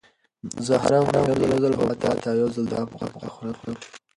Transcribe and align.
زه 0.65 0.73
هره 0.83 0.97
اونۍ 1.03 1.21
یو 1.51 1.61
ځل 1.63 1.73
حبوبات 1.79 2.21
او 2.29 2.35
یو 2.41 2.49
ځل 2.55 2.65
د 2.69 2.73
کب 2.89 3.11
غوښه 3.19 3.29
خورم. 3.35 3.77